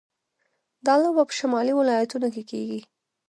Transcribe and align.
دا 0.85 0.93
لوبه 1.01 1.23
په 1.27 1.33
شمالي 1.39 1.73
ولایتونو 1.75 2.27
کې 2.33 2.43
کیږي. 2.51 2.79